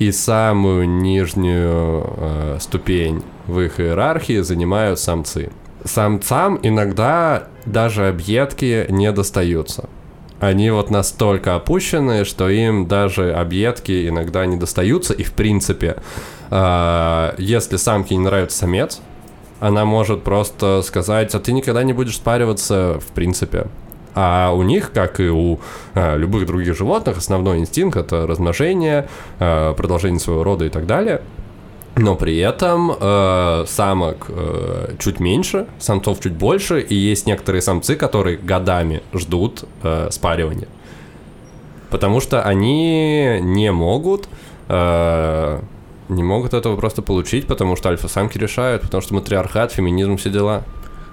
И 0.00 0.10
самую 0.10 0.88
нижнюю 0.88 2.04
э, 2.16 2.56
ступень 2.60 3.22
в 3.46 3.60
их 3.60 3.78
иерархии 3.78 4.40
занимают 4.40 4.98
самцы. 4.98 5.52
Самцам 5.84 6.58
иногда 6.62 7.44
даже 7.64 8.08
объедки 8.08 8.86
не 8.88 9.12
достаются 9.12 9.88
они 10.40 10.70
вот 10.70 10.90
настолько 10.90 11.54
опущены, 11.54 12.24
что 12.24 12.48
им 12.48 12.88
даже 12.88 13.32
объедки 13.32 14.08
иногда 14.08 14.46
не 14.46 14.56
достаются. 14.56 15.12
И 15.12 15.22
в 15.22 15.32
принципе, 15.32 15.96
э, 16.50 17.34
если 17.36 17.76
самке 17.76 18.16
не 18.16 18.24
нравится 18.24 18.58
самец, 18.58 19.00
она 19.60 19.84
может 19.84 20.24
просто 20.24 20.80
сказать, 20.82 21.34
а 21.34 21.40
ты 21.40 21.52
никогда 21.52 21.82
не 21.82 21.92
будешь 21.92 22.16
спариваться, 22.16 22.98
в 23.00 23.12
принципе. 23.12 23.66
А 24.14 24.52
у 24.52 24.62
них, 24.62 24.92
как 24.92 25.20
и 25.20 25.28
у 25.28 25.60
э, 25.94 26.18
любых 26.18 26.46
других 26.46 26.76
животных, 26.76 27.18
основной 27.18 27.58
инстинкт 27.58 27.96
это 27.96 28.26
размножение, 28.26 29.08
э, 29.38 29.74
продолжение 29.76 30.20
своего 30.20 30.42
рода 30.42 30.64
и 30.64 30.68
так 30.68 30.86
далее. 30.86 31.22
Но 31.96 32.14
при 32.14 32.38
этом 32.38 32.92
э, 32.98 33.64
самок 33.66 34.26
э, 34.28 34.94
чуть 34.98 35.20
меньше, 35.20 35.66
самцов 35.78 36.20
чуть 36.20 36.32
больше, 36.32 36.80
и 36.80 36.94
есть 36.94 37.26
некоторые 37.26 37.62
самцы, 37.62 37.96
которые 37.96 38.36
годами 38.36 39.02
ждут 39.12 39.64
э, 39.82 40.08
спаривания. 40.10 40.68
Потому 41.90 42.20
что 42.20 42.42
они 42.42 43.38
не 43.40 43.72
могут, 43.72 44.28
э, 44.68 45.60
не 46.08 46.22
могут 46.22 46.54
этого 46.54 46.76
просто 46.76 47.02
получить, 47.02 47.46
потому 47.46 47.76
что 47.76 47.88
альфа-самки 47.88 48.38
решают, 48.38 48.82
потому 48.82 49.02
что 49.02 49.14
матриархат, 49.14 49.72
феминизм, 49.72 50.16
все 50.16 50.30
дела. 50.30 50.62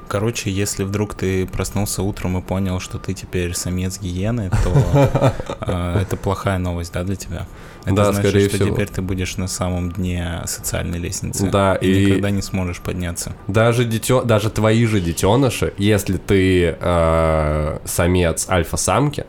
Короче, 0.07 0.49
если 0.51 0.83
вдруг 0.83 1.13
ты 1.15 1.45
проснулся 1.45 2.01
утром 2.01 2.37
и 2.37 2.41
понял, 2.41 2.79
что 2.79 2.97
ты 2.97 3.13
теперь 3.13 3.53
самец 3.53 3.99
гиены, 3.99 4.49
то 4.63 5.33
э, 5.67 5.99
это 6.01 6.15
плохая 6.17 6.57
новость, 6.57 6.93
да, 6.93 7.03
для 7.03 7.15
тебя? 7.15 7.45
Это 7.85 7.95
Да, 7.95 8.11
значит, 8.13 8.29
скорее 8.31 8.47
что 8.49 8.57
всего. 8.57 8.73
теперь 8.73 8.87
ты 8.89 9.01
будешь 9.01 9.37
на 9.37 9.47
самом 9.47 9.91
дне 9.91 10.41
социальной 10.45 10.97
лестницы. 10.99 11.49
Да, 11.49 11.75
и 11.75 11.91
и- 11.91 12.05
никогда 12.05 12.29
не 12.29 12.41
сможешь 12.41 12.79
подняться. 12.79 13.33
Даже, 13.47 13.85
дитё... 13.85 14.23
Даже 14.23 14.49
твои 14.49 14.85
же 14.85 14.99
детеныши, 15.01 15.73
если 15.77 16.17
ты 16.17 16.75
э, 16.79 17.77
самец 17.85 18.49
альфа-самки, 18.49 19.25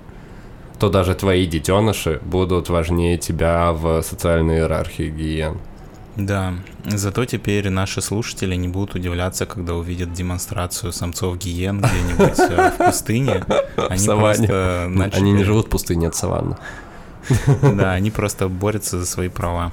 то 0.78 0.88
даже 0.88 1.14
твои 1.14 1.46
детеныши 1.46 2.20
будут 2.24 2.68
важнее 2.68 3.18
тебя 3.18 3.72
в 3.72 4.02
социальной 4.02 4.58
иерархии 4.58 5.10
гиен. 5.10 5.58
Да, 6.18 6.54
зато 6.84 7.24
теперь 7.26 7.70
наши 7.70 8.02
слушатели 8.02 8.56
не 8.56 8.66
будут 8.68 8.96
удивляться, 8.96 9.46
когда 9.46 9.74
увидят 9.74 10.12
демонстрацию 10.12 10.92
самцов 10.92 11.38
гиен 11.38 11.80
где-нибудь 11.82 12.38
э, 12.38 12.70
в 12.70 12.76
пустыне. 12.86 13.44
Они 13.76 14.04
просто 14.06 14.86
начали- 14.88 15.20
Они 15.20 15.32
не 15.32 15.44
живут 15.44 15.66
в 15.66 15.70
пустыне, 15.70 16.08
это 16.08 16.16
саванна. 16.16 16.58
Да, 17.62 17.92
они 17.92 18.10
просто 18.10 18.48
борются 18.48 18.98
за 18.98 19.06
свои 19.06 19.28
права. 19.28 19.70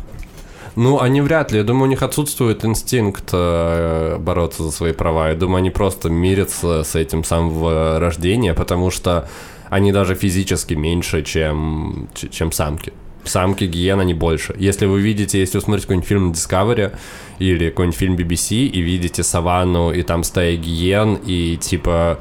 Ну, 0.76 1.00
они 1.00 1.22
вряд 1.22 1.52
ли. 1.52 1.58
Я 1.60 1.64
думаю, 1.64 1.86
у 1.86 1.90
них 1.90 2.04
отсутствует 2.04 2.64
инстинкт 2.66 3.30
э, 3.34 4.18
бороться 4.20 4.64
за 4.64 4.72
свои 4.72 4.92
права. 4.94 5.30
Я 5.30 5.36
думаю, 5.36 5.58
они 5.58 5.70
просто 5.72 6.10
мирятся 6.10 6.84
с 6.84 6.96
этим 6.96 7.24
самого 7.24 7.98
рождения, 8.00 8.54
потому 8.54 8.92
что 8.92 9.28
они 9.70 9.92
даже 9.92 10.16
физически 10.16 10.74
меньше, 10.76 11.24
чем, 11.24 12.08
чем 12.14 12.52
самки. 12.52 12.92
Самки 13.26 13.66
гиен, 13.66 14.00
они 14.00 14.14
больше. 14.14 14.56
Если 14.58 14.86
вы 14.86 15.02
видите, 15.02 15.40
если 15.40 15.58
вы 15.58 15.64
смотрите 15.64 15.88
какой-нибудь 15.88 16.08
фильм 16.08 16.32
Discovery 16.32 16.96
или 17.40 17.70
какой-нибудь 17.70 17.98
фильм 17.98 18.16
BBC 18.16 18.68
и 18.68 18.82
видите 18.82 19.24
саванну, 19.24 19.92
и 19.92 20.02
там 20.04 20.24
стая 20.24 20.56
гиен, 20.56 21.16
и 21.26 21.58
типа 21.58 22.20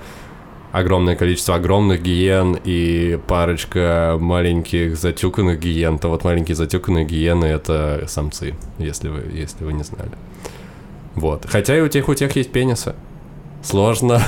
огромное 0.72 1.14
количество 1.14 1.54
огромных 1.54 2.02
гиен 2.02 2.58
и 2.64 3.18
парочка 3.28 4.16
маленьких 4.20 4.96
затюканных 4.96 5.60
гиен, 5.60 6.00
то 6.00 6.08
вот 6.08 6.24
маленькие 6.24 6.56
затюканные 6.56 7.04
гиены 7.04 7.44
это 7.44 8.04
самцы, 8.08 8.54
если 8.78 9.08
вы, 9.08 9.30
если 9.32 9.64
вы 9.64 9.72
не 9.72 9.84
знали. 9.84 10.10
Вот. 11.14 11.46
Хотя 11.46 11.78
и 11.78 11.80
у 11.80 11.86
тех, 11.86 12.08
у 12.08 12.14
тех 12.14 12.34
есть 12.34 12.50
пенисы. 12.50 12.96
Сложно. 13.64 14.20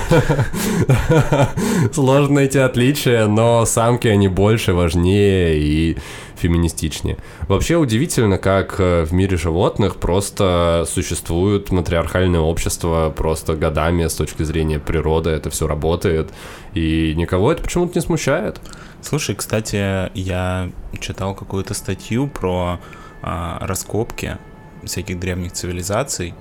Сложно 1.93 2.38
эти 2.40 2.57
отличия, 2.57 3.26
но 3.26 3.66
самки 3.66 4.09
они 4.09 4.28
больше, 4.28 4.73
важнее 4.73 5.59
и 5.59 5.99
феминистичнее. 6.37 7.19
Вообще 7.49 7.76
удивительно, 7.76 8.38
как 8.38 8.76
э, 8.78 9.05
в 9.05 9.12
мире 9.12 9.37
животных 9.37 9.97
просто 9.97 10.85
существует 10.88 11.71
матриархальное 11.71 12.40
общество 12.40 13.12
просто 13.14 13.57
годами 13.57 14.07
с 14.07 14.14
точки 14.14 14.43
зрения 14.43 14.78
природы, 14.78 15.31
это 15.31 15.50
все 15.50 15.66
работает, 15.66 16.31
и 16.75 17.14
никого 17.16 17.52
это 17.52 17.62
почему-то 17.62 17.95
не 17.95 18.02
смущает. 18.02 18.61
Слушай, 19.02 19.35
кстати, 19.35 20.11
я 20.19 20.71
читал 20.99 21.35
какую-то 21.35 21.75
статью 21.75 22.26
про 22.26 22.81
а, 23.23 23.59
раскопки 23.61 24.38
всяких 24.85 25.19
древних 25.19 25.52
цивилизаций, 25.52 26.35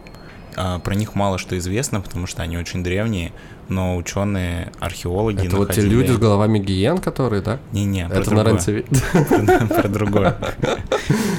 про 0.55 0.95
них 0.95 1.15
мало 1.15 1.37
что 1.37 1.57
известно, 1.57 2.01
потому 2.01 2.27
что 2.27 2.41
они 2.41 2.57
очень 2.57 2.83
древние, 2.83 3.31
но 3.67 3.97
ученые, 3.97 4.71
археологи 4.79 5.47
Это 5.47 5.57
вот 5.57 5.73
те 5.73 5.81
люди 5.81 6.11
с 6.11 6.17
головами 6.17 6.59
гиен, 6.59 6.97
которые, 6.99 7.41
да? 7.41 7.59
Не-не, 7.71 8.07
Это 8.11 8.33
на 8.33 8.43
другое. 8.43 8.83
Про 9.81 9.87
другое. 9.89 10.37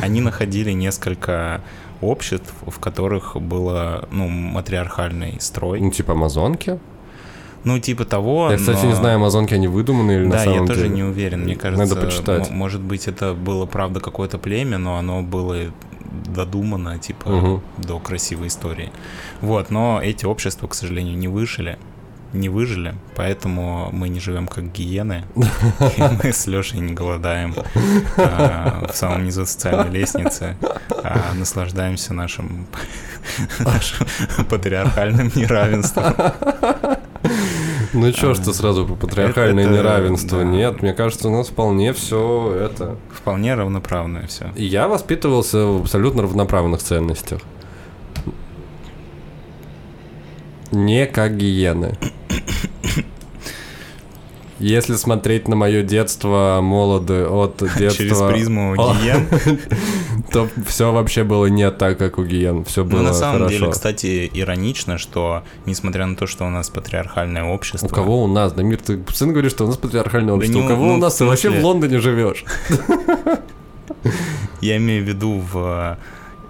Они 0.02 0.20
находили 0.20 0.72
несколько 0.72 1.62
обществ, 2.00 2.52
в 2.66 2.78
которых 2.78 3.36
было, 3.36 4.08
ну, 4.10 4.28
матриархальный 4.28 5.36
строй. 5.40 5.80
Ну, 5.80 5.90
типа 5.90 6.12
амазонки? 6.12 6.78
Ну, 7.64 7.80
типа 7.80 8.04
того. 8.04 8.50
Я, 8.50 8.58
кстати, 8.58 8.84
но... 8.84 8.90
не 8.90 8.94
знаю, 8.94 9.16
амазонки 9.16 9.54
они 9.54 9.66
выдуманные 9.66 10.20
или 10.20 10.28
да, 10.28 10.36
на 10.36 10.44
самом 10.44 10.54
деле. 10.54 10.66
Да, 10.66 10.72
я 10.74 10.80
тоже 10.80 10.88
не 10.94 11.02
уверен. 11.02 11.42
Мне 11.42 11.56
кажется, 11.56 11.94
Надо 11.94 12.06
почитать. 12.06 12.50
может 12.50 12.80
быть, 12.80 13.08
это 13.08 13.34
было, 13.34 13.66
правда, 13.66 13.98
какое-то 13.98 14.38
племя, 14.38 14.78
но 14.78 14.98
оно 14.98 15.22
было 15.22 15.56
додумано, 16.24 16.98
типа, 16.98 17.28
угу. 17.28 17.62
до 17.78 17.98
красивой 17.98 18.48
истории. 18.48 18.90
Вот, 19.40 19.70
но 19.70 20.00
эти 20.02 20.24
общества, 20.24 20.66
к 20.66 20.74
сожалению, 20.74 21.16
не 21.16 21.28
выжили. 21.28 21.78
Не 22.32 22.48
выжили, 22.48 22.94
поэтому 23.14 23.90
мы 23.92 24.08
не 24.08 24.20
живем 24.20 24.48
как 24.48 24.72
гиены. 24.72 25.24
И 25.96 26.02
мы 26.22 26.32
с 26.32 26.46
Лешей 26.46 26.80
не 26.80 26.92
голодаем 26.92 27.54
а, 28.16 28.86
в 28.92 28.96
самом 28.96 29.24
низу 29.24 29.46
социальной 29.46 29.90
лестницы, 29.90 30.56
а 30.90 31.32
наслаждаемся 31.34 32.12
нашим, 32.14 32.66
нашим 33.60 34.06
патриархальным 34.48 35.30
неравенством. 35.34 36.14
Ну 37.92 38.12
что 38.12 38.34
ж 38.34 38.38
ты 38.38 38.52
сразу 38.52 38.86
по 38.86 38.94
патриархальное 38.94 39.64
это, 39.64 39.72
неравенство? 39.72 40.38
Да. 40.38 40.44
Нет, 40.44 40.82
мне 40.82 40.92
кажется, 40.92 41.28
у 41.28 41.30
нас 41.30 41.48
вполне 41.48 41.92
все 41.92 42.54
это... 42.54 42.96
Вполне 43.12 43.54
равноправное 43.54 44.26
все. 44.26 44.52
Я 44.56 44.88
воспитывался 44.88 45.66
в 45.66 45.82
абсолютно 45.82 46.22
равноправных 46.22 46.82
ценностях. 46.82 47.40
Не 50.70 51.06
как 51.06 51.36
гиены. 51.36 51.96
Если 54.58 54.94
смотреть 54.96 55.48
на 55.48 55.56
мое 55.56 55.82
детство, 55.82 56.60
молоды 56.62 57.26
от 57.26 57.58
детства... 57.76 57.90
Через 57.90 58.22
призму 58.22 58.74
гиен? 58.74 59.28
То 60.32 60.48
все 60.66 60.92
вообще 60.92 61.24
было 61.24 61.46
не 61.46 61.70
так, 61.70 61.98
как 61.98 62.18
у 62.18 62.24
гиен. 62.24 62.64
Все 62.64 62.84
было 62.84 62.98
Ну, 62.98 63.04
на 63.04 63.14
самом 63.14 63.38
хорошо. 63.38 63.58
деле, 63.58 63.70
кстати, 63.70 64.30
иронично, 64.32 64.98
что, 64.98 65.42
несмотря 65.66 66.06
на 66.06 66.16
то, 66.16 66.26
что 66.26 66.44
у 66.44 66.50
нас 66.50 66.68
патриархальное 66.68 67.44
общество... 67.44 67.86
У 67.86 67.90
кого 67.90 68.24
у 68.24 68.26
нас? 68.26 68.52
Дамир, 68.52 68.78
ты 68.78 69.02
сын 69.12 69.32
говоришь, 69.32 69.52
что 69.52 69.64
у 69.64 69.68
нас 69.68 69.76
патриархальное 69.76 70.34
общество. 70.34 70.58
не, 70.58 70.64
у 70.64 70.68
кого 70.68 70.86
ну, 70.86 70.94
у 70.94 70.96
нас? 70.98 71.16
Ты 71.16 71.24
вообще 71.24 71.50
в 71.50 71.64
Лондоне 71.64 71.98
живешь. 71.98 72.44
Я 74.60 74.76
имею 74.78 75.04
в 75.04 75.08
виду 75.08 75.42
в 75.52 75.98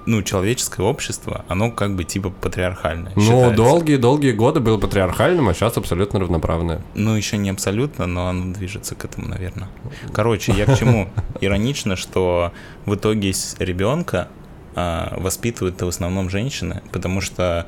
ну, 0.06 0.22
человеческое 0.22 0.82
общество, 0.84 1.44
оно 1.48 1.70
как 1.70 1.96
бы 1.96 2.04
типа 2.04 2.30
патриархальное. 2.30 3.12
Ну, 3.16 3.22
считается. 3.22 3.56
долгие-долгие 3.56 4.32
годы 4.32 4.60
было 4.60 4.78
патриархальным, 4.78 5.48
а 5.48 5.54
сейчас 5.54 5.76
абсолютно 5.76 6.20
равноправное. 6.20 6.80
Ну, 6.94 7.14
еще 7.14 7.36
не 7.36 7.50
абсолютно, 7.50 8.06
но 8.06 8.28
оно 8.28 8.54
движется 8.54 8.94
к 8.94 9.04
этому, 9.04 9.28
наверное. 9.28 9.68
Короче, 10.12 10.52
я 10.52 10.64
к 10.66 10.78
чему? 10.78 11.08
Иронично, 11.40 11.96
что 11.96 12.52
в 12.86 12.94
итоге 12.94 13.32
с 13.32 13.56
ребенка 13.58 14.28
воспитывают 14.74 15.80
в 15.80 15.88
основном 15.88 16.28
женщины, 16.28 16.82
потому 16.92 17.22
что 17.22 17.66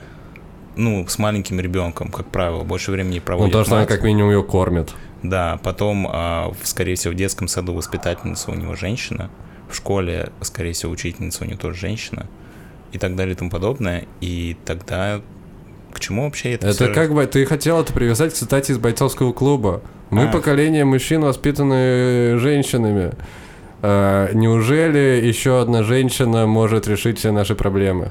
ну, 0.77 1.07
с 1.09 1.19
маленьким 1.19 1.59
ребенком, 1.59 2.11
как 2.11 2.29
правило, 2.29 2.63
больше 2.63 2.93
времени 2.93 3.17
Ну, 3.17 3.25
проводит 3.25 3.53
то, 3.53 3.65
что 3.65 3.77
она 3.77 3.87
как 3.87 4.03
минимум 4.03 4.31
ее 4.31 4.43
кормит. 4.45 4.95
Да, 5.23 5.59
потом, 5.65 6.07
а, 6.09 6.53
скорее 6.63 6.95
всего, 6.95 7.13
в 7.13 7.17
детском 7.17 7.49
саду 7.49 7.75
воспитательница 7.75 8.53
у 8.53 8.55
него 8.55 8.77
женщина, 8.77 9.31
в 9.71 9.75
школе, 9.77 10.31
скорее 10.43 10.73
всего, 10.73 10.93
учительница 10.93 11.45
у 11.45 11.47
него 11.47 11.59
тоже 11.59 11.79
женщина, 11.79 12.27
и 12.93 12.99
так 12.99 13.17
далее 13.17 13.35
и 13.35 13.37
тому 13.37 13.51
подобное. 13.51 14.05
И 14.21 14.57
тогда 14.65 15.21
к 15.93 16.01
чему 16.01 16.25
вообще 16.25 16.53
это 16.53 16.69
Это 16.69 16.85
всё? 16.87 16.95
как 16.95 17.13
бы 17.13 17.27
ты 17.27 17.45
хотел 17.47 17.81
это 17.81 17.93
привязать 17.93 18.33
к 18.33 18.37
цитате 18.37 18.73
из 18.73 18.79
бойцовского 18.79 19.33
клуба. 19.33 19.83
Мы 20.11 20.25
А. 20.25 20.33
поколение 20.33 20.85
мужчин, 20.85 21.21
воспитанные 21.23 22.39
женщинами. 22.39 23.13
А, 23.83 24.33
неужели 24.33 25.21
еще 25.25 25.61
одна 25.61 25.83
женщина 25.83 26.47
может 26.47 26.89
решить 26.89 27.19
все 27.19 27.31
наши 27.31 27.55
проблемы? 27.55 28.11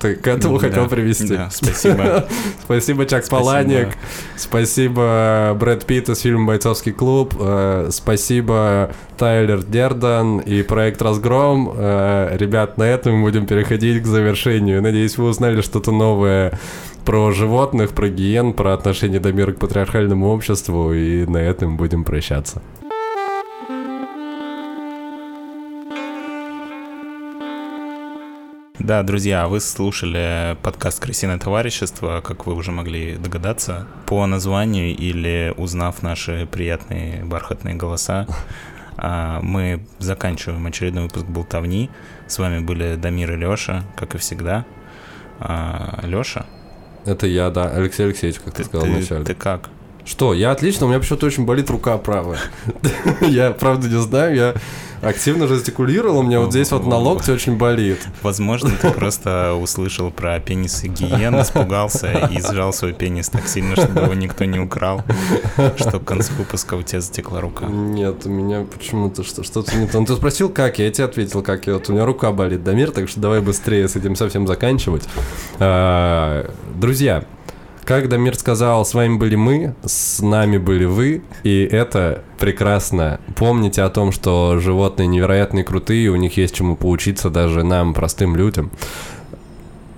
Ты 0.00 0.14
к 0.14 0.26
этому 0.26 0.58
Да, 0.58 0.68
хотел 0.68 0.88
привести. 0.88 1.28
Да, 1.28 1.50
спасибо. 1.50 2.26
Спасибо, 2.64 3.04
Чак 3.04 3.24
Спасибо. 3.24 3.50
Паланик. 3.50 3.88
Спасибо, 4.36 5.54
Брэд 5.60 5.84
Питт 5.84 6.08
из 6.08 6.20
фильма 6.20 6.46
«Бойцовский 6.46 6.92
клуб». 6.92 7.34
Э, 7.38 7.90
Спасибо, 7.92 8.92
Тайлер 9.18 9.62
Дердан 9.62 10.38
и 10.38 10.62
проект 10.62 11.02
«Разгром». 11.02 11.74
Э, 11.76 12.34
Ребят, 12.36 12.78
на 12.78 12.84
этом 12.84 13.16
мы 13.16 13.28
будем 13.28 13.46
переходить 13.46 14.02
к 14.02 14.06
завершению. 14.06 14.80
Надеюсь, 14.80 15.18
вы 15.18 15.26
узнали 15.26 15.60
что-то 15.60 15.92
новое 15.92 16.58
про 17.04 17.30
животных, 17.32 17.90
про 17.90 18.08
гиен, 18.08 18.54
про 18.54 18.72
отношение 18.72 19.20
Дамира 19.20 19.52
к 19.52 19.58
патриархальному 19.58 20.28
обществу, 20.28 20.94
и 20.94 21.26
на 21.26 21.38
этом 21.38 21.76
будем 21.76 22.04
прощаться. 22.04 22.62
Да, 28.80 29.02
друзья, 29.02 29.46
вы 29.46 29.60
слушали 29.60 30.56
подкаст 30.62 31.00
«Крысиное 31.00 31.38
товарищество», 31.38 32.22
как 32.24 32.46
вы 32.46 32.54
уже 32.54 32.72
могли 32.72 33.16
догадаться, 33.16 33.86
по 34.06 34.24
названию 34.26 34.96
или 34.96 35.52
узнав 35.56 36.02
наши 36.02 36.48
приятные 36.50 37.22
бархатные 37.24 37.74
голоса. 37.74 38.26
а, 38.96 39.40
Мы 39.42 39.84
заканчиваем 39.98 40.66
очередной 40.66 41.04
выпуск 41.04 41.26
«Болтовни». 41.26 41.90
С 42.26 42.38
вами 42.38 42.60
были 42.60 42.96
Дамир 42.96 43.32
и 43.34 43.36
Лёша, 43.36 43.84
как 43.96 44.14
и 44.14 44.18
всегда. 44.18 44.64
А, 45.40 46.00
Лёша, 46.04 46.46
Это 47.04 47.26
я, 47.26 47.50
да, 47.50 47.70
Алексей 47.70 48.04
Алексеевич, 48.06 48.40
как 48.40 48.54
ты, 48.54 48.62
ты, 48.62 48.68
сказал 48.68 48.86
ты- 48.86 48.92
вначале. 48.92 49.24
ты 49.24 49.34
как? 49.34 49.68
Что, 50.06 50.32
я 50.32 50.50
отлично, 50.52 50.86
у 50.86 50.88
меня 50.88 50.98
почему-то 50.98 51.26
очень 51.26 51.44
болит 51.44 51.68
рука 51.68 51.98
правая. 51.98 52.38
Я 53.20 53.50
правда 53.50 53.86
не 53.88 54.00
знаю, 54.00 54.34
я 54.34 54.54
активно 55.02 55.46
жестикулировал, 55.46 56.18
у 56.18 56.22
меня 56.22 56.40
вот 56.40 56.50
здесь 56.50 56.70
вот 56.72 56.86
на 56.86 56.96
локте 56.96 57.32
очень 57.32 57.56
болит. 57.56 57.98
Возможно, 58.22 58.70
ты 58.80 58.90
просто 58.90 59.54
услышал 59.54 60.10
про 60.10 60.38
пенисы 60.40 60.88
гиен, 60.88 61.40
испугался 61.40 62.28
и 62.30 62.40
сжал 62.40 62.72
свой 62.72 62.92
пенис 62.92 63.28
так 63.28 63.46
сильно, 63.46 63.76
чтобы 63.76 64.00
его 64.02 64.14
никто 64.14 64.44
не 64.44 64.58
украл, 64.58 65.02
что 65.76 65.98
к 66.00 66.04
концу 66.04 66.32
выпуска 66.38 66.74
у 66.74 66.82
тебя 66.82 67.00
затекла 67.00 67.40
рука. 67.40 67.66
Нет, 67.66 68.26
у 68.26 68.30
меня 68.30 68.64
почему-то 68.64 69.22
что- 69.24 69.42
что-то 69.42 69.76
не 69.76 69.86
то. 69.86 70.00
Ну, 70.00 70.06
ты 70.06 70.14
спросил, 70.16 70.48
как 70.50 70.78
я, 70.78 70.86
я 70.86 70.90
тебе 70.90 71.04
ответил, 71.04 71.42
как 71.42 71.66
я. 71.66 71.74
Вот 71.74 71.88
у 71.88 71.92
меня 71.92 72.04
рука 72.04 72.30
болит, 72.32 72.62
Дамир, 72.64 72.90
так 72.90 73.08
что 73.08 73.20
давай 73.20 73.40
быстрее 73.40 73.88
с 73.88 73.96
этим 73.96 74.16
совсем 74.16 74.46
заканчивать. 74.46 75.08
А, 75.58 76.50
Друзья, 76.74 77.24
как 77.90 78.08
Дамир 78.08 78.36
сказал, 78.36 78.84
с 78.86 78.94
вами 78.94 79.16
были 79.16 79.34
мы, 79.34 79.74
с 79.84 80.22
нами 80.22 80.58
были 80.58 80.84
вы, 80.84 81.24
и 81.42 81.64
это 81.64 82.22
прекрасно. 82.38 83.18
Помните 83.34 83.82
о 83.82 83.88
том, 83.88 84.12
что 84.12 84.60
животные 84.60 85.08
невероятно 85.08 85.64
крутые, 85.64 86.10
у 86.10 86.14
них 86.14 86.36
есть 86.36 86.54
чему 86.54 86.76
поучиться 86.76 87.30
даже 87.30 87.64
нам, 87.64 87.92
простым 87.92 88.36
людям. 88.36 88.70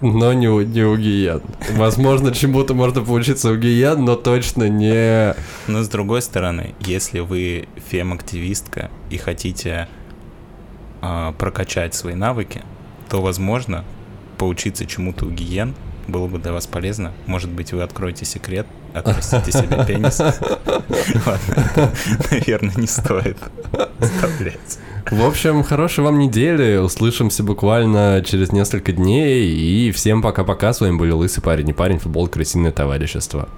Но 0.00 0.32
не 0.32 0.48
у, 0.48 0.62
не 0.62 0.84
у 0.84 0.96
гиен. 0.96 1.42
Возможно, 1.72 2.32
чему-то 2.32 2.72
можно 2.72 3.02
поучиться 3.02 3.50
у 3.50 3.56
гиен, 3.56 4.06
но 4.06 4.16
точно 4.16 4.70
не... 4.70 5.34
Но 5.66 5.82
с 5.82 5.88
другой 5.90 6.22
стороны, 6.22 6.74
если 6.80 7.20
вы 7.20 7.68
фем-активистка 7.90 8.90
и 9.10 9.18
хотите 9.18 9.86
а, 11.02 11.32
прокачать 11.32 11.94
свои 11.94 12.14
навыки, 12.14 12.62
то, 13.10 13.20
возможно, 13.20 13.84
поучиться 14.38 14.86
чему-то 14.86 15.26
у 15.26 15.30
гиен 15.30 15.74
было 16.12 16.28
бы 16.28 16.38
для 16.38 16.52
вас 16.52 16.66
полезно. 16.66 17.12
Может 17.26 17.50
быть, 17.50 17.72
вы 17.72 17.82
откроете 17.82 18.24
секрет, 18.24 18.66
отрастите 18.94 19.50
себе 19.50 19.84
пенис. 19.86 20.20
Ладно, 21.26 21.92
наверное, 22.30 22.74
не 22.76 22.86
стоит 22.86 23.38
вставлять. 23.98 24.78
В 25.10 25.24
общем, 25.24 25.64
хорошей 25.64 26.04
вам 26.04 26.18
недели. 26.18 26.76
Услышимся 26.76 27.42
буквально 27.42 28.22
через 28.24 28.52
несколько 28.52 28.92
дней. 28.92 29.50
И 29.50 29.90
всем 29.90 30.22
пока-пока. 30.22 30.72
С 30.72 30.80
вами 30.80 30.96
были 30.96 31.10
Лысый 31.10 31.42
парень 31.42 31.70
и 31.70 31.72
парень, 31.72 31.98
футбол, 31.98 32.28
крысиное 32.28 32.70
товарищество. 32.70 33.48